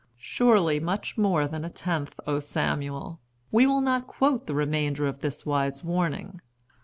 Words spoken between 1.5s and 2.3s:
a tenth,